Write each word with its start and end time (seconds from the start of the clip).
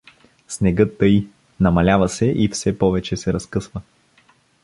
Снегът 0.47 0.97
таи, 0.97 1.27
намалява 1.59 2.09
се 2.09 2.25
и 2.25 2.47
все 2.47 2.77
повече 2.77 3.17
се 3.17 3.33
разкъсва. 3.33 3.81